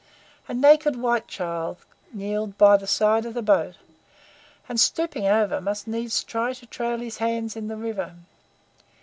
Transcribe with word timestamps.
A 0.47 0.55
naked 0.55 0.95
white 0.95 1.27
child 1.27 1.77
kneeled 2.11 2.57
by 2.57 2.75
the 2.75 2.87
side 2.87 3.23
of 3.23 3.35
the 3.35 3.43
boat, 3.43 3.75
and, 4.67 4.79
stooping 4.79 5.27
over, 5.27 5.61
must 5.61 5.85
needs 5.87 6.23
try 6.23 6.53
to 6.53 6.65
trail 6.65 6.97
his 6.97 7.17
hands 7.19 7.55
in 7.55 7.67
the 7.67 7.77
river. 7.77 8.15